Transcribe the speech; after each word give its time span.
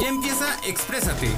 Ya 0.00 0.08
empieza 0.08 0.44
Exprésate. 0.66 1.28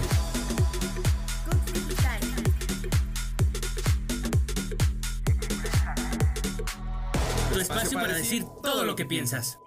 Tu 7.53 7.61
espacio 7.61 8.01
para 8.01 8.15
decir 8.15 8.45
todo 8.63 8.85
lo 8.85 8.97
que 8.97 9.05
piensas. 9.07 9.61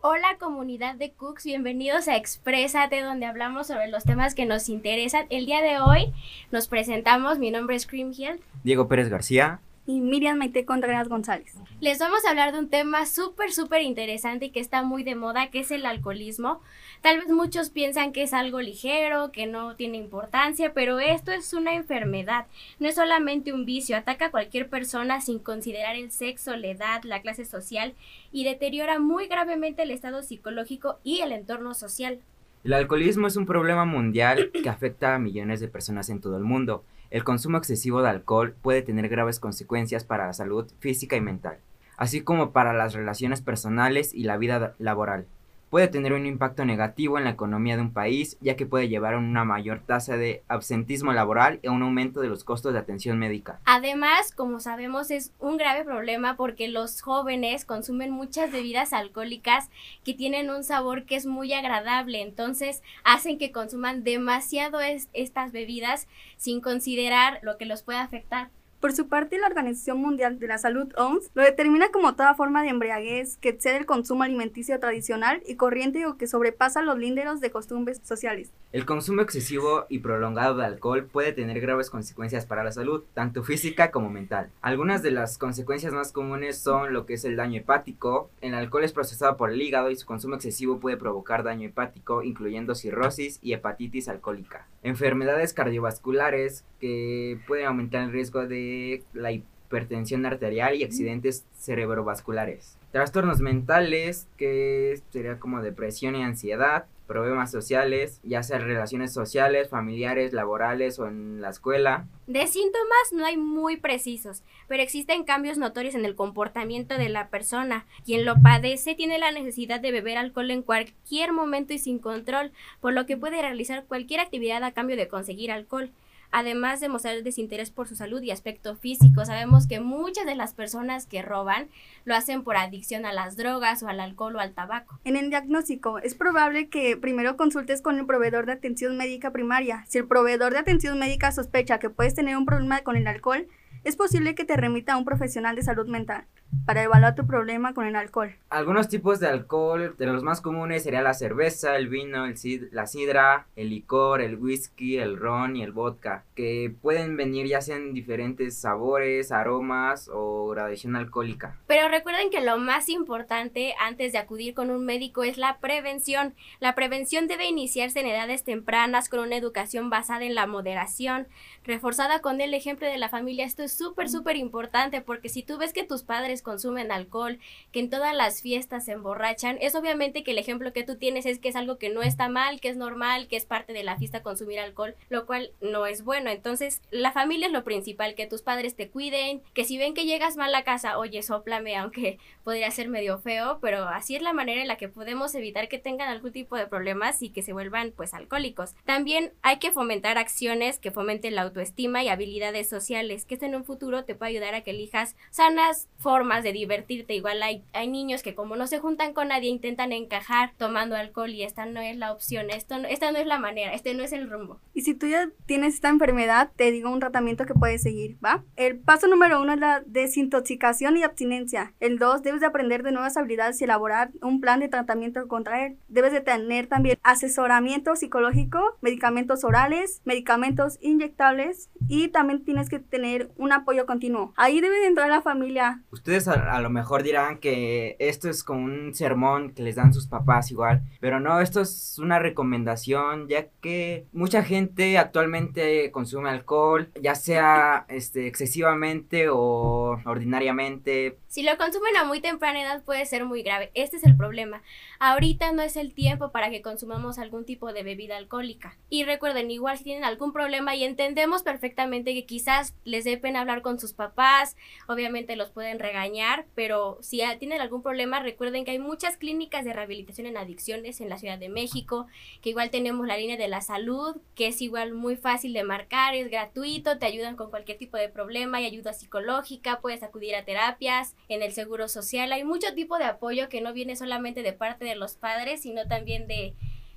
Hola 0.00 0.36
comunidad 0.38 0.94
de 0.94 1.12
Cooks, 1.12 1.44
bienvenidos 1.44 2.08
a 2.08 2.16
Exprésate, 2.16 3.02
donde 3.02 3.26
hablamos 3.26 3.66
sobre 3.66 3.88
los 3.88 4.04
temas 4.04 4.34
que 4.34 4.46
nos 4.46 4.68
interesan. 4.68 5.26
El 5.28 5.46
día 5.46 5.60
de 5.60 5.80
hoy 5.80 6.12
nos 6.50 6.68
presentamos, 6.68 7.38
mi 7.38 7.50
nombre 7.50 7.76
es 7.76 7.86
Creamhill. 7.86 8.40
Diego 8.64 8.88
Pérez 8.88 9.10
García 9.10 9.60
y 9.86 10.00
Miriam 10.00 10.38
Maite 10.38 10.64
Contreras 10.64 11.08
González. 11.08 11.54
Les 11.80 11.98
vamos 11.98 12.24
a 12.24 12.30
hablar 12.30 12.52
de 12.52 12.58
un 12.60 12.68
tema 12.68 13.06
súper, 13.06 13.52
súper 13.52 13.82
interesante 13.82 14.46
y 14.46 14.50
que 14.50 14.60
está 14.60 14.82
muy 14.82 15.02
de 15.02 15.16
moda, 15.16 15.50
que 15.50 15.60
es 15.60 15.70
el 15.70 15.84
alcoholismo. 15.86 16.60
Tal 17.00 17.18
vez 17.18 17.28
muchos 17.28 17.70
piensan 17.70 18.12
que 18.12 18.22
es 18.22 18.32
algo 18.32 18.60
ligero, 18.60 19.32
que 19.32 19.46
no 19.46 19.74
tiene 19.74 19.98
importancia, 19.98 20.72
pero 20.72 21.00
esto 21.00 21.32
es 21.32 21.52
una 21.52 21.74
enfermedad. 21.74 22.46
No 22.78 22.88
es 22.88 22.94
solamente 22.94 23.52
un 23.52 23.64
vicio, 23.64 23.96
ataca 23.96 24.26
a 24.26 24.30
cualquier 24.30 24.68
persona 24.68 25.20
sin 25.20 25.40
considerar 25.40 25.96
el 25.96 26.12
sexo, 26.12 26.56
la 26.56 26.68
edad, 26.68 27.02
la 27.02 27.20
clase 27.20 27.44
social 27.44 27.94
y 28.30 28.44
deteriora 28.44 29.00
muy 29.00 29.26
gravemente 29.26 29.82
el 29.82 29.90
estado 29.90 30.22
psicológico 30.22 31.00
y 31.02 31.20
el 31.20 31.32
entorno 31.32 31.74
social. 31.74 32.20
El 32.62 32.74
alcoholismo 32.74 33.26
es 33.26 33.34
un 33.34 33.46
problema 33.46 33.84
mundial 33.84 34.52
que 34.52 34.68
afecta 34.68 35.16
a 35.16 35.18
millones 35.18 35.58
de 35.58 35.66
personas 35.66 36.08
en 36.10 36.20
todo 36.20 36.36
el 36.36 36.44
mundo. 36.44 36.84
El 37.12 37.24
consumo 37.24 37.58
excesivo 37.58 38.00
de 38.00 38.08
alcohol 38.08 38.54
puede 38.62 38.80
tener 38.80 39.10
graves 39.10 39.38
consecuencias 39.38 40.02
para 40.02 40.26
la 40.26 40.32
salud 40.32 40.72
física 40.80 41.14
y 41.14 41.20
mental, 41.20 41.58
así 41.98 42.22
como 42.22 42.52
para 42.52 42.72
las 42.72 42.94
relaciones 42.94 43.42
personales 43.42 44.14
y 44.14 44.24
la 44.24 44.38
vida 44.38 44.74
laboral 44.78 45.26
puede 45.72 45.88
tener 45.88 46.12
un 46.12 46.26
impacto 46.26 46.66
negativo 46.66 47.16
en 47.16 47.24
la 47.24 47.30
economía 47.30 47.76
de 47.76 47.82
un 47.82 47.94
país, 47.94 48.36
ya 48.42 48.56
que 48.56 48.66
puede 48.66 48.90
llevar 48.90 49.14
a 49.14 49.18
una 49.18 49.46
mayor 49.46 49.80
tasa 49.80 50.18
de 50.18 50.42
absentismo 50.46 51.14
laboral 51.14 51.60
y 51.62 51.68
a 51.68 51.70
un 51.70 51.80
aumento 51.80 52.20
de 52.20 52.28
los 52.28 52.44
costos 52.44 52.74
de 52.74 52.78
atención 52.78 53.18
médica. 53.18 53.58
Además, 53.64 54.32
como 54.32 54.60
sabemos, 54.60 55.10
es 55.10 55.32
un 55.38 55.56
grave 55.56 55.82
problema 55.82 56.36
porque 56.36 56.68
los 56.68 57.00
jóvenes 57.00 57.64
consumen 57.64 58.10
muchas 58.10 58.52
bebidas 58.52 58.92
alcohólicas 58.92 59.70
que 60.04 60.12
tienen 60.12 60.50
un 60.50 60.62
sabor 60.62 61.06
que 61.06 61.16
es 61.16 61.24
muy 61.24 61.54
agradable, 61.54 62.20
entonces 62.20 62.82
hacen 63.02 63.38
que 63.38 63.50
consuman 63.50 64.04
demasiado 64.04 64.78
estas 65.14 65.52
bebidas 65.52 66.06
sin 66.36 66.60
considerar 66.60 67.38
lo 67.40 67.56
que 67.56 67.64
los 67.64 67.82
puede 67.82 67.98
afectar. 67.98 68.50
Por 68.82 68.92
su 68.92 69.06
parte, 69.06 69.38
la 69.38 69.46
Organización 69.46 69.98
Mundial 69.98 70.40
de 70.40 70.48
la 70.48 70.58
Salud, 70.58 70.92
OMS, 70.96 71.30
lo 71.34 71.44
determina 71.44 71.92
como 71.92 72.16
toda 72.16 72.34
forma 72.34 72.64
de 72.64 72.70
embriaguez 72.70 73.36
que 73.36 73.50
excede 73.50 73.76
el 73.76 73.86
consumo 73.86 74.24
alimenticio 74.24 74.80
tradicional 74.80 75.40
y 75.46 75.54
corriente 75.54 76.04
o 76.04 76.16
que 76.16 76.26
sobrepasa 76.26 76.82
los 76.82 76.98
linderos 76.98 77.40
de 77.40 77.52
costumbres 77.52 78.00
sociales. 78.02 78.50
El 78.72 78.84
consumo 78.84 79.22
excesivo 79.22 79.84
y 79.88 80.00
prolongado 80.00 80.56
de 80.56 80.64
alcohol 80.64 81.04
puede 81.04 81.32
tener 81.32 81.60
graves 81.60 81.90
consecuencias 81.90 82.44
para 82.44 82.64
la 82.64 82.72
salud, 82.72 83.04
tanto 83.14 83.44
física 83.44 83.92
como 83.92 84.10
mental. 84.10 84.50
Algunas 84.62 85.02
de 85.02 85.12
las 85.12 85.38
consecuencias 85.38 85.92
más 85.92 86.10
comunes 86.10 86.58
son 86.58 86.92
lo 86.92 87.06
que 87.06 87.14
es 87.14 87.24
el 87.24 87.36
daño 87.36 87.60
hepático. 87.60 88.30
El 88.40 88.54
alcohol 88.54 88.82
es 88.82 88.92
procesado 88.92 89.36
por 89.36 89.52
el 89.52 89.62
hígado 89.62 89.90
y 89.90 89.96
su 89.96 90.06
consumo 90.06 90.34
excesivo 90.34 90.80
puede 90.80 90.96
provocar 90.96 91.44
daño 91.44 91.68
hepático, 91.68 92.24
incluyendo 92.24 92.74
cirrosis 92.74 93.38
y 93.42 93.52
hepatitis 93.52 94.08
alcohólica. 94.08 94.66
Enfermedades 94.82 95.52
cardiovasculares 95.52 96.64
que 96.80 97.38
pueden 97.46 97.66
aumentar 97.66 98.02
el 98.02 98.10
riesgo 98.10 98.48
de 98.48 98.71
la 99.12 99.32
hipertensión 99.32 100.26
arterial 100.26 100.74
y 100.74 100.84
accidentes 100.84 101.46
cerebrovasculares. 101.56 102.76
Trastornos 102.90 103.40
mentales, 103.40 104.28
que 104.36 105.00
sería 105.10 105.38
como 105.38 105.62
depresión 105.62 106.14
y 106.14 106.22
ansiedad, 106.22 106.84
problemas 107.06 107.50
sociales, 107.50 108.20
ya 108.22 108.42
sea 108.42 108.58
relaciones 108.58 109.12
sociales, 109.12 109.68
familiares, 109.68 110.32
laborales 110.32 110.98
o 110.98 111.06
en 111.08 111.40
la 111.40 111.50
escuela. 111.50 112.06
De 112.26 112.46
síntomas 112.46 113.12
no 113.12 113.26
hay 113.26 113.36
muy 113.36 113.76
precisos, 113.76 114.42
pero 114.68 114.82
existen 114.82 115.24
cambios 115.24 115.58
notorios 115.58 115.94
en 115.94 116.04
el 116.04 116.14
comportamiento 116.14 116.96
de 116.96 117.08
la 117.08 117.28
persona. 117.28 117.86
Quien 118.04 118.24
lo 118.24 118.40
padece 118.42 118.94
tiene 118.94 119.18
la 119.18 119.32
necesidad 119.32 119.80
de 119.80 119.92
beber 119.92 120.16
alcohol 120.16 120.50
en 120.50 120.62
cualquier 120.62 121.32
momento 121.32 121.74
y 121.74 121.78
sin 121.78 121.98
control, 121.98 122.52
por 122.80 122.92
lo 122.92 123.04
que 123.04 123.16
puede 123.16 123.42
realizar 123.42 123.84
cualquier 123.84 124.20
actividad 124.20 124.64
a 124.64 124.72
cambio 124.72 124.96
de 124.96 125.08
conseguir 125.08 125.50
alcohol 125.50 125.90
además 126.32 126.80
de 126.80 126.88
mostrar 126.88 127.22
desinterés 127.22 127.70
por 127.70 127.86
su 127.86 127.94
salud 127.94 128.20
y 128.22 128.30
aspecto 128.30 128.74
físico. 128.74 129.24
Sabemos 129.24 129.66
que 129.66 129.80
muchas 129.80 130.26
de 130.26 130.34
las 130.34 130.54
personas 130.54 131.06
que 131.06 131.22
roban 131.22 131.68
lo 132.04 132.16
hacen 132.16 132.42
por 132.42 132.56
adicción 132.56 133.04
a 133.06 133.12
las 133.12 133.36
drogas 133.36 133.82
o 133.82 133.88
al 133.88 134.00
alcohol 134.00 134.36
o 134.36 134.40
al 134.40 134.54
tabaco. 134.54 134.98
En 135.04 135.16
el 135.16 135.30
diagnóstico, 135.30 135.98
es 135.98 136.14
probable 136.14 136.68
que 136.68 136.96
primero 136.96 137.36
consultes 137.36 137.82
con 137.82 137.98
el 137.98 138.06
proveedor 138.06 138.46
de 138.46 138.52
atención 138.52 138.96
médica 138.96 139.30
primaria. 139.30 139.84
Si 139.88 139.98
el 139.98 140.08
proveedor 140.08 140.52
de 140.52 140.58
atención 140.58 140.98
médica 140.98 141.30
sospecha 141.30 141.78
que 141.78 141.90
puedes 141.90 142.14
tener 142.14 142.36
un 142.36 142.46
problema 142.46 142.80
con 142.80 142.96
el 142.96 143.06
alcohol, 143.06 143.46
es 143.84 143.96
posible 143.96 144.34
que 144.34 144.44
te 144.44 144.56
remita 144.56 144.94
a 144.94 144.96
un 144.96 145.04
profesional 145.04 145.54
de 145.56 145.62
salud 145.62 145.86
mental 145.86 146.26
para 146.66 146.82
evaluar 146.82 147.14
tu 147.14 147.26
problema 147.26 147.74
con 147.74 147.86
el 147.86 147.96
alcohol. 147.96 148.34
Algunos 148.50 148.88
tipos 148.88 149.20
de 149.20 149.28
alcohol, 149.28 149.94
de 149.98 150.06
los 150.06 150.22
más 150.22 150.40
comunes 150.40 150.82
sería 150.82 151.02
la 151.02 151.14
cerveza, 151.14 151.76
el 151.76 151.88
vino, 151.88 152.26
el 152.26 152.36
la 152.70 152.86
sidra, 152.86 153.46
el 153.56 153.70
licor, 153.70 154.20
el 154.20 154.36
whisky, 154.36 154.98
el 154.98 155.16
ron 155.16 155.56
y 155.56 155.62
el 155.62 155.72
vodka, 155.72 156.24
que 156.34 156.74
pueden 156.82 157.16
venir 157.16 157.46
ya 157.46 157.60
sea 157.60 157.76
en 157.76 157.94
diferentes 157.94 158.56
sabores, 158.56 159.32
aromas 159.32 160.10
o 160.12 160.48
gradación 160.48 160.96
alcohólica. 160.96 161.58
Pero 161.66 161.88
recuerden 161.88 162.30
que 162.30 162.40
lo 162.40 162.58
más 162.58 162.88
importante 162.88 163.74
antes 163.80 164.12
de 164.12 164.18
acudir 164.18 164.54
con 164.54 164.70
un 164.70 164.84
médico 164.84 165.24
es 165.24 165.38
la 165.38 165.58
prevención. 165.58 166.34
La 166.60 166.74
prevención 166.74 167.26
debe 167.26 167.46
iniciarse 167.46 168.00
en 168.00 168.06
edades 168.06 168.44
tempranas 168.44 169.08
con 169.08 169.20
una 169.20 169.36
educación 169.36 169.90
basada 169.90 170.24
en 170.24 170.34
la 170.34 170.46
moderación, 170.46 171.26
reforzada 171.64 172.20
con 172.20 172.40
el 172.40 172.54
ejemplo 172.54 172.86
de 172.86 172.98
la 172.98 173.08
familia. 173.08 173.46
Esto 173.46 173.62
es 173.62 173.72
súper, 173.72 174.08
súper 174.08 174.36
importante 174.36 175.00
porque 175.00 175.28
si 175.28 175.42
tú 175.42 175.58
ves 175.58 175.72
que 175.72 175.84
tus 175.84 176.02
padres 176.02 176.41
consumen 176.42 176.92
alcohol, 176.92 177.38
que 177.70 177.80
en 177.80 177.90
todas 177.90 178.14
las 178.14 178.42
fiestas 178.42 178.84
se 178.84 178.92
emborrachan, 178.92 179.58
es 179.60 179.74
obviamente 179.74 180.22
que 180.22 180.32
el 180.32 180.38
ejemplo 180.38 180.72
que 180.72 180.84
tú 180.84 180.96
tienes 180.96 181.26
es 181.26 181.38
que 181.38 181.48
es 181.48 181.56
algo 181.56 181.78
que 181.78 181.90
no 181.90 182.02
está 182.02 182.28
mal, 182.28 182.60
que 182.60 182.68
es 182.68 182.76
normal, 182.76 183.28
que 183.28 183.36
es 183.36 183.46
parte 183.46 183.72
de 183.72 183.84
la 183.84 183.96
fiesta 183.96 184.22
consumir 184.22 184.60
alcohol, 184.60 184.94
lo 185.08 185.26
cual 185.26 185.52
no 185.60 185.86
es 185.86 186.04
bueno. 186.04 186.30
Entonces, 186.30 186.82
la 186.90 187.12
familia 187.12 187.46
es 187.46 187.52
lo 187.52 187.64
principal, 187.64 188.14
que 188.14 188.26
tus 188.26 188.42
padres 188.42 188.76
te 188.76 188.88
cuiden, 188.88 189.42
que 189.54 189.64
si 189.64 189.78
ven 189.78 189.94
que 189.94 190.04
llegas 190.04 190.36
mal 190.36 190.54
a 190.54 190.64
casa, 190.64 190.98
oye, 190.98 191.22
soplame, 191.22 191.76
aunque 191.76 192.18
podría 192.44 192.70
ser 192.70 192.88
medio 192.88 193.18
feo, 193.18 193.58
pero 193.60 193.84
así 193.88 194.16
es 194.16 194.22
la 194.22 194.32
manera 194.32 194.60
en 194.60 194.68
la 194.68 194.76
que 194.76 194.88
podemos 194.88 195.34
evitar 195.34 195.68
que 195.68 195.78
tengan 195.78 196.08
algún 196.08 196.32
tipo 196.32 196.56
de 196.56 196.66
problemas 196.66 197.22
y 197.22 197.30
que 197.30 197.42
se 197.42 197.52
vuelvan 197.52 197.92
pues 197.92 198.14
alcohólicos. 198.14 198.74
También 198.84 199.32
hay 199.42 199.58
que 199.58 199.72
fomentar 199.72 200.18
acciones 200.18 200.78
que 200.78 200.90
fomenten 200.90 201.34
la 201.34 201.42
autoestima 201.42 202.02
y 202.02 202.08
habilidades 202.08 202.68
sociales, 202.68 203.24
que 203.24 203.34
esto 203.34 203.46
en 203.46 203.54
un 203.54 203.64
futuro 203.64 204.04
te 204.04 204.14
puede 204.14 204.30
ayudar 204.30 204.54
a 204.54 204.62
que 204.62 204.70
elijas 204.70 205.16
sanas 205.30 205.88
formas 205.98 206.31
de 206.40 206.52
divertirte. 206.52 207.14
Igual 207.14 207.42
hay, 207.42 207.62
hay 207.72 207.88
niños 207.88 208.22
que 208.22 208.34
como 208.34 208.56
no 208.56 208.66
se 208.66 208.78
juntan 208.78 209.12
con 209.12 209.28
nadie 209.28 209.50
intentan 209.50 209.92
encajar 209.92 210.52
tomando 210.56 210.96
alcohol 210.96 211.30
y 211.30 211.42
esta 211.42 211.66
no 211.66 211.80
es 211.80 211.96
la 211.96 212.12
opción, 212.12 212.50
esto 212.50 212.76
esta 212.88 213.12
no 213.12 213.18
es 213.18 213.26
la 213.26 213.38
manera, 213.38 213.74
este 213.74 213.94
no 213.94 214.02
es 214.02 214.12
el 214.12 214.30
rumbo. 214.30 214.60
Y 214.72 214.82
si 214.82 214.94
tú 214.94 215.06
ya 215.06 215.28
tienes 215.46 215.74
esta 215.74 215.88
enfermedad, 215.88 216.50
te 216.56 216.70
digo 216.70 216.90
un 216.90 217.00
tratamiento 217.00 217.44
que 217.44 217.54
puedes 217.54 217.82
seguir, 217.82 218.16
¿va? 218.24 218.44
El 218.56 218.78
paso 218.78 219.06
número 219.08 219.40
uno 219.40 219.52
es 219.52 219.60
la 219.60 219.82
desintoxicación 219.86 220.96
y 220.96 221.02
abstinencia. 221.02 221.74
El 221.80 221.98
dos, 221.98 222.22
debes 222.22 222.40
de 222.40 222.46
aprender 222.46 222.82
de 222.82 222.92
nuevas 222.92 223.16
habilidades 223.16 223.60
y 223.60 223.64
elaborar 223.64 224.10
un 224.22 224.40
plan 224.40 224.60
de 224.60 224.68
tratamiento 224.68 225.26
contra 225.28 225.66
él. 225.66 225.76
Debes 225.88 226.12
de 226.12 226.20
tener 226.20 226.66
también 226.66 226.98
asesoramiento 227.02 227.96
psicológico, 227.96 228.78
medicamentos 228.80 229.44
orales, 229.44 230.00
medicamentos 230.04 230.78
inyectables 230.80 231.70
y 231.88 232.08
también 232.08 232.44
tienes 232.44 232.68
que 232.68 232.78
tener 232.78 233.30
un 233.36 233.52
apoyo 233.52 233.86
continuo. 233.86 234.32
Ahí 234.36 234.60
debe 234.60 234.78
de 234.78 234.86
entrar 234.86 235.08
la 235.08 235.22
familia. 235.22 235.82
Ustedes 235.90 236.21
a, 236.28 236.60
lo 236.60 236.70
mejor 236.70 237.02
dirán 237.02 237.38
que 237.38 237.96
esto 237.98 238.28
es 238.28 238.44
como 238.44 238.64
un 238.64 238.94
sermón 238.94 239.52
que 239.52 239.62
les 239.62 239.76
dan 239.76 239.92
sus 239.92 240.06
papás 240.06 240.50
igual, 240.50 240.82
pero 241.00 241.20
no, 241.20 241.40
esto 241.40 241.60
es 241.60 241.98
una 241.98 242.18
recomendación 242.18 243.28
ya 243.28 243.46
que 243.60 244.06
mucha 244.12 244.42
gente 244.42 244.98
actualmente 244.98 245.90
consume 245.90 246.30
alcohol, 246.30 246.90
ya 247.00 247.14
sea 247.14 247.86
este 247.88 248.26
excesivamente 248.26 249.28
o 249.28 250.00
ordinariamente. 250.04 251.18
Si 251.28 251.42
lo 251.42 251.56
consumen 251.56 251.96
a 251.96 252.04
muy 252.04 252.20
temprana 252.20 252.62
edad 252.62 252.82
puede 252.84 253.06
ser 253.06 253.24
muy 253.24 253.42
grave. 253.42 253.70
Este 253.74 253.96
es 253.96 254.04
el 254.04 254.16
problema. 254.16 254.62
Ahorita 254.98 255.52
no 255.52 255.62
es 255.62 255.76
el 255.76 255.94
tiempo 255.94 256.30
para 256.30 256.50
que 256.50 256.62
consumamos 256.62 257.18
algún 257.18 257.44
tipo 257.44 257.72
de 257.72 257.82
bebida 257.82 258.16
alcohólica. 258.16 258.76
Y 258.88 259.04
recuerden, 259.04 259.50
igual 259.50 259.78
si 259.78 259.84
tienen 259.84 260.04
algún 260.04 260.32
problema 260.32 260.76
y 260.76 260.84
entendemos 260.84 261.42
perfectamente 261.42 262.14
que 262.14 262.26
quizás 262.26 262.74
les 262.84 263.04
dé 263.04 263.16
pena 263.16 263.40
hablar 263.40 263.62
con 263.62 263.80
sus 263.80 263.94
papás, 263.94 264.56
obviamente 264.86 265.36
los 265.36 265.50
pueden 265.50 265.78
regañar 265.78 266.11
pero 266.54 266.98
si 267.00 267.22
tienen 267.38 267.60
algún 267.60 267.82
problema, 267.82 268.20
recuerden 268.20 268.64
que 268.64 268.72
hay 268.72 268.78
muchas 268.78 269.16
clínicas 269.16 269.64
de 269.64 269.72
rehabilitación 269.72 270.26
en 270.26 270.36
adicciones 270.36 271.00
en 271.00 271.08
la 271.08 271.18
Ciudad 271.18 271.38
de 271.38 271.48
México, 271.48 272.06
que 272.40 272.50
igual 272.50 272.70
tenemos 272.70 273.06
la 273.06 273.16
línea 273.16 273.36
de 273.36 273.48
la 273.48 273.60
salud, 273.60 274.16
que 274.34 274.48
es 274.48 274.60
igual 274.60 274.92
muy 274.92 275.16
fácil 275.16 275.52
de 275.52 275.64
marcar, 275.64 276.14
es 276.14 276.30
gratuito, 276.30 276.98
te 276.98 277.06
ayudan 277.06 277.36
con 277.36 277.50
cualquier 277.50 277.78
tipo 277.78 277.96
de 277.96 278.08
problema, 278.08 278.58
hay 278.58 278.66
ayuda 278.66 278.92
psicológica, 278.92 279.80
puedes 279.80 280.02
acudir 280.02 280.34
a 280.34 280.44
terapias, 280.44 281.14
en 281.28 281.42
el 281.42 281.52
seguro 281.52 281.88
social, 281.88 282.32
hay 282.32 282.44
mucho 282.44 282.74
tipo 282.74 282.98
de 282.98 283.04
apoyo 283.04 283.48
que 283.48 283.60
no 283.60 283.72
viene 283.72 283.96
solamente 283.96 284.42
de 284.42 284.52
parte 284.52 284.84
de 284.84 284.96
los 284.96 285.14
padres, 285.14 285.62
sino 285.62 285.86
también 285.86 286.26
de 286.26 286.54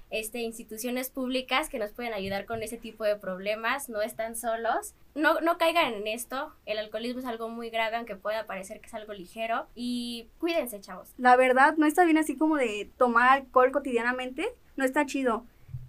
este, 0.09 0.39
instituciones 0.39 1.09
públicas 1.09 1.69
que 1.69 1.79
nos 1.79 1.91
pueden 1.91 2.13
ayudar 2.13 2.45
con 2.45 2.63
ese 2.63 2.77
tipo 2.77 3.03
de 3.03 3.15
problemas, 3.15 3.89
no 3.89 4.01
están 4.01 4.35
solos. 4.35 4.93
No, 5.13 5.39
no 5.41 5.57
caigan 5.57 5.93
en 5.93 6.07
esto, 6.07 6.53
el 6.65 6.77
alcoholismo 6.77 7.19
es 7.19 7.25
algo 7.25 7.47
muy 7.49 7.69
grave, 7.69 7.95
aunque 7.95 8.15
pueda 8.15 8.45
parecer 8.45 8.81
que 8.81 8.87
es 8.87 8.93
algo 8.93 9.13
ligero, 9.13 9.67
y 9.75 10.27
cuídense, 10.39 10.81
chavos. 10.81 11.13
La 11.17 11.37
verdad, 11.37 11.75
no 11.77 11.85
está 11.85 12.03
bien 12.03 12.17
así 12.17 12.35
como 12.35 12.57
de 12.57 12.89
tomar 12.97 13.29
alcohol 13.29 13.71
cotidianamente, 13.71 14.49
no 14.75 14.83
está 14.83 15.05
chido. 15.05 15.45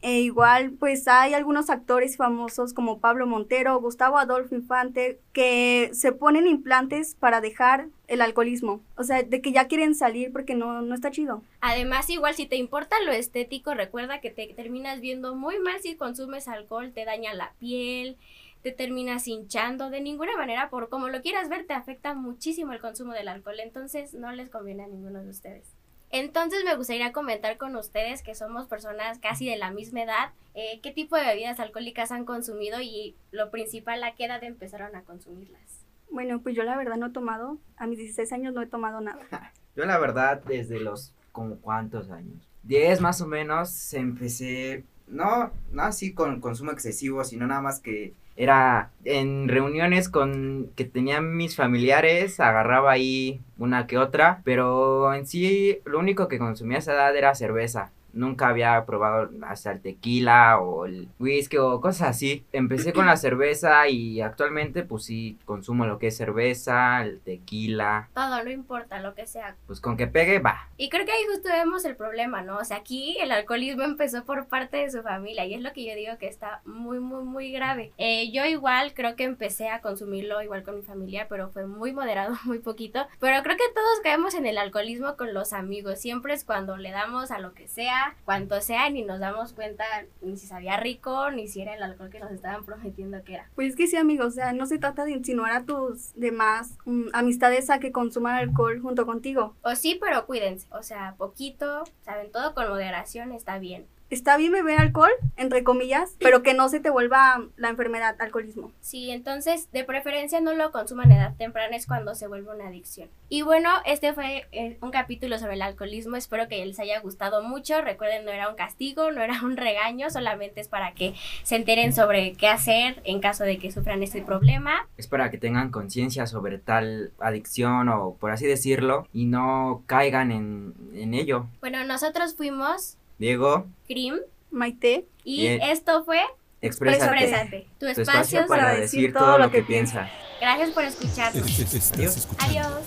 E 0.07 0.21
igual, 0.21 0.71
pues 0.71 1.09
hay 1.09 1.35
algunos 1.35 1.69
actores 1.69 2.17
famosos 2.17 2.73
como 2.73 3.01
Pablo 3.01 3.27
Montero, 3.27 3.81
Gustavo 3.81 4.19
Adolfo 4.19 4.55
Infante, 4.55 5.19
que 5.33 5.91
se 5.95 6.13
ponen 6.13 6.47
implantes 6.47 7.17
para 7.17 7.41
dejar 7.41 7.89
el 8.07 8.21
alcoholismo. 8.21 8.81
O 8.97 9.03
sea, 9.03 9.25
de 9.25 9.41
que 9.41 9.51
ya 9.51 9.67
quieren 9.67 9.97
salir 9.97 10.31
porque 10.31 10.55
no, 10.55 10.81
no 10.81 10.95
está 10.95 11.11
chido. 11.11 11.43
Además, 11.61 12.09
igual 12.09 12.37
si 12.37 12.47
te 12.47 12.55
importa 12.55 12.95
lo 13.05 13.11
estético, 13.11 13.75
recuerda 13.75 14.21
que 14.21 14.31
te 14.31 14.47
terminas 14.55 15.01
viendo 15.01 15.35
muy 15.35 15.59
mal 15.59 15.81
si 15.81 15.97
consumes 15.97 16.47
alcohol, 16.47 16.93
te 16.93 17.05
daña 17.05 17.35
la 17.35 17.55
piel, 17.59 18.17
te 18.63 18.71
terminas 18.71 19.27
hinchando, 19.27 19.91
de 19.91 20.01
ninguna 20.01 20.37
manera, 20.37 20.71
por 20.71 20.89
como 20.89 21.09
lo 21.09 21.21
quieras 21.21 21.49
ver, 21.49 21.67
te 21.67 21.75
afecta 21.75 22.15
muchísimo 22.15 22.73
el 22.73 22.81
consumo 22.81 23.13
del 23.13 23.27
alcohol, 23.27 23.59
entonces 23.59 24.15
no 24.15 24.31
les 24.31 24.51
conviene 24.51 24.85
a 24.85 24.87
ninguno 24.87 25.21
de 25.21 25.31
ustedes. 25.31 25.76
Entonces 26.11 26.65
me 26.65 26.77
gustaría 26.77 27.13
comentar 27.13 27.57
con 27.57 27.77
ustedes 27.77 28.23
que 28.23 28.35
somos 28.35 28.67
personas 28.67 29.19
casi 29.19 29.49
de 29.49 29.57
la 29.57 29.71
misma 29.71 30.03
edad, 30.03 30.33
eh, 30.55 30.81
qué 30.83 30.93
tipo 30.93 31.17
de 31.17 31.25
bebidas 31.25 31.61
alcohólicas 31.61 32.13
han 32.13 32.25
consumido 32.25 32.81
y 32.81 33.17
lo 33.31 33.51
principal, 33.51 34.03
a 34.05 34.15
qué 34.15 34.27
edad 34.27 34.43
empezaron 34.45 34.95
a 34.95 35.03
consumirlas. 35.03 35.85
Bueno, 36.11 36.41
pues 36.41 36.55
yo 36.55 36.63
la 36.63 36.77
verdad 36.77 36.97
no 36.97 37.07
he 37.07 37.11
tomado, 37.11 37.59
a 37.77 37.87
mis 37.87 37.99
16 37.99 38.33
años 38.33 38.55
no 38.55 38.63
he 38.63 38.67
tomado 38.67 39.01
nada. 39.01 39.21
Yo 39.77 39.85
la 39.85 39.99
verdad 39.99 40.43
desde 40.47 40.81
los 40.81 41.13
como 41.33 41.57
cuántos 41.57 42.11
años. 42.11 42.49
10 42.63 43.03
más 43.03 43.21
o 43.21 43.27
menos 43.27 43.93
empecé, 43.93 44.85
no, 45.07 45.53
no 45.71 45.83
así 45.83 46.15
con 46.15 46.41
consumo 46.41 46.73
excesivo, 46.73 47.23
sino 47.25 47.47
nada 47.47 47.61
más 47.61 47.81
que 47.81 48.15
era 48.37 48.91
en 49.05 49.49
reuniones 49.49 50.09
con 50.09 50.71
que 50.77 50.85
tenían 50.85 51.37
mis 51.37 51.57
familiares, 51.57 52.39
agarraba 52.41 52.93
ahí 52.93 53.41
una 53.59 53.87
que 53.87 53.99
otra, 53.99 54.43
pero 54.45 55.15
en 55.15 55.27
sí 55.27 55.79
lo 55.85 55.99
único 55.99 56.29
que 56.29 56.39
consumía 56.39 56.77
a 56.77 56.81
esa 56.81 56.93
edad 56.93 57.17
era 57.17 57.35
cerveza 57.35 57.93
nunca 58.17 58.49
había 58.49 58.85
probado 58.87 59.31
hasta 59.43 59.73
el 59.73 59.81
tequila 59.81 60.59
o 60.59 60.87
el 60.87 61.09
whisky 61.19 61.59
o 61.59 61.81
cosas 61.81 62.09
así. 62.09 62.45
Empecé 62.53 62.93
con 62.93 63.07
la 63.07 63.17
cerveza 63.17 63.89
y 63.89 64.21
actualmente 64.21 64.83
pues 64.83 65.05
sí 65.05 65.39
consumo 65.45 65.87
lo 65.87 65.99
que 65.99 66.09
es 66.09 66.17
cerveza, 66.17 67.03
el 67.03 67.21
tequila. 67.21 68.09
Todo, 68.15 68.43
no 68.43 68.51
importa 68.51 69.01
lo 69.01 69.15
que 69.15 69.27
sea. 69.27 69.57
Pues 69.67 69.81
con 69.81 69.97
que 69.97 70.07
pegue, 70.07 70.39
va. 70.39 70.69
Y 70.77 70.89
creo 70.89 71.05
que 71.05 71.13
ahí 71.13 71.23
justo 71.31 71.49
vemos 71.49 71.85
el 71.85 71.97
problema, 71.97 72.43
¿no? 72.43 72.57
O 72.57 72.65
sea, 72.65 72.79
aquí 72.79 73.17
el 73.21 73.31
alcoholismo 73.31 73.83
empezó 73.83 74.25
por 74.25 74.47
parte 74.47 74.79
de 74.79 74.91
su 74.91 75.03
familia 75.03 75.45
y 75.45 75.55
es 75.55 75.61
lo 75.61 75.73
que 75.73 75.85
yo 75.87 75.95
digo 75.95 76.19
que 76.19 76.29
está 76.29 76.61
muy, 76.65 76.99
muy, 76.99 77.23
muy 77.25 77.53
grave. 77.53 77.93
Eh, 77.99 78.31
yo 78.33 78.45
igual 78.47 78.95
creo 78.95 79.17
que 79.17 79.25
empecé 79.25 79.69
a 79.69 79.81
consumirlo 79.81 80.43
igual 80.43 80.63
con 80.63 80.77
mi 80.77 80.83
familia, 80.83 81.27
pero 81.29 81.51
fue 81.51 81.67
muy 81.67 81.93
moderado, 81.93 82.37
muy 82.45 82.59
poquito. 82.59 83.07
Pero 83.21 83.43
creo 83.43 83.57
que 83.57 83.75
todos 83.75 84.01
caemos 84.03 84.35
en 84.35 84.47
el 84.47 84.59
alcoholismo 84.59 85.17
con 85.17 85.35
los 85.35 85.53
amigos. 85.53 86.01
Siempre 86.01 86.35
es 86.35 86.45
cuando 86.45 86.77
le 86.77 86.91
damos 86.91 87.31
a 87.31 87.39
lo 87.39 87.53
que 87.53 87.69
sea 87.69 88.06
cuanto 88.25 88.61
sea, 88.61 88.91
ni 88.91 89.03
nos 89.03 89.21
damos 89.21 89.53
cuenta 89.53 89.85
ni 90.21 90.37
si 90.37 90.47
sabía 90.47 90.77
rico, 90.77 91.31
ni 91.31 91.49
si 91.49 91.63
era 91.63 91.75
el 91.75 91.83
alcohol 91.83 92.11
que 92.11 92.21
nos 92.21 92.33
estaban 92.33 92.65
prometiendo 92.65 93.23
que 93.25 93.35
era. 93.35 93.51
Pues 93.55 93.71
es 93.71 93.77
que 93.77 93.87
sí, 93.87 93.97
amigos, 93.97 94.29
o 94.29 94.31
sea, 94.31 94.53
no 94.53 94.67
se 94.67 94.79
trata 94.79 95.05
de 95.05 95.13
insinuar 95.13 95.53
a 95.53 95.65
tus 95.65 96.15
demás 96.15 96.77
mm, 96.85 97.09
amistades 97.13 97.71
a 97.71 97.79
que 97.79 97.93
consuman 97.93 98.37
alcohol 98.37 98.81
junto 98.81 99.07
contigo. 99.07 99.55
O 99.63 99.75
sí, 99.75 99.99
pero 100.01 100.27
cuídense, 100.27 100.67
o 100.71 100.83
sea, 100.83 101.15
poquito, 101.17 101.85
saben, 102.03 102.31
todo 102.31 102.55
con 102.55 102.69
moderación 102.69 103.33
está 103.33 103.59
bien 103.59 103.87
está 104.11 104.37
bien 104.37 104.53
beber 104.53 104.79
alcohol, 104.79 105.11
entre 105.37 105.65
comillas, 105.65 106.17
pero 106.19 106.43
que 106.43 106.55
no 106.55 106.69
se 106.69 106.81
te 106.81 106.91
vuelva 106.91 107.45
la 107.57 107.69
enfermedad 107.69 108.17
alcoholismo. 108.21 108.73
Sí, 108.81 109.11
entonces 109.11 109.71
de 109.73 109.85
preferencia 109.85 110.41
no 110.41 110.55
lo 110.55 110.71
consuman 110.71 111.11
a 111.13 111.17
edad 111.17 111.37
temprana, 111.37 111.77
es 111.77 111.87
cuando 111.87 112.15
se 112.15 112.27
vuelve 112.27 112.55
una 112.55 112.69
adicción. 112.69 113.09
Y 113.29 113.43
bueno, 113.43 113.71
este 113.85 114.13
fue 114.13 114.47
eh, 114.53 114.79
un 114.81 114.91
capítulo 114.91 115.39
sobre 115.39 115.55
el 115.55 115.63
alcoholismo, 115.63 116.17
espero 116.17 116.49
que 116.49 116.65
les 116.65 116.79
haya 116.79 117.01
gustado 117.01 117.43
mucho. 117.43 117.81
Recuerden, 117.81 118.25
no 118.25 118.31
era 118.31 118.49
un 118.49 118.57
castigo, 118.57 119.11
no 119.11 119.23
era 119.23 119.41
un 119.43 119.57
regaño, 119.57 120.11
solamente 120.11 120.61
es 120.61 120.69
para 120.69 120.93
que 120.93 121.15
se 121.43 121.57
enteren 121.57 121.93
sobre 121.93 122.35
qué 122.35 122.49
hacer 122.49 123.01
en 123.05 123.21
caso 123.21 123.45
de 123.45 123.59
que 123.59 123.73
sufran 123.73 124.03
este 124.03 124.23
problema. 124.23 124.89
Es 124.97 125.09
para 125.09 125.31
que 125.31 125.39
tengan 125.39 125.71
conciencia 125.71 126.27
sobre 126.27 126.59
tal 126.59 127.13
adicción 127.19 127.89
o 127.89 128.15
por 128.15 128.31
así 128.31 128.47
decirlo 128.47 129.09
y 129.13 129.27
no 129.27 129.83
caigan 129.87 130.31
en, 130.31 130.75
en 130.95 131.15
ello. 131.15 131.47
Bueno, 131.61 131.85
nosotros 131.85 132.35
fuimos 132.35 132.99
Diego, 133.19 133.67
Krim, 133.89 134.17
Maite 134.51 135.07
y 135.25 135.47
esto 135.47 136.05
fue 136.05 136.21
Exprésate. 136.61 137.67
Tu, 137.79 137.87
espacio, 137.87 138.47
para, 138.47 138.75
decir 138.75 139.13
todo 139.13 139.39
lo 139.39 139.51
que, 139.51 139.63
piensas. 139.63 140.11
Gracias 140.41 140.71
por 140.71 140.85
escucharnos. 140.85 141.45
Adiós. 141.93 142.29
Adiós. 142.39 142.83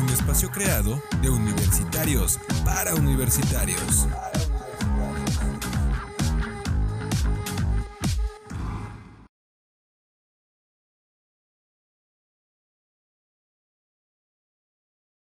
Un 0.00 0.08
espacio 0.08 0.50
creado 0.50 1.02
de 1.22 1.30
universitarios 1.30 2.38
para 2.64 2.94
universitarios. 2.94 4.08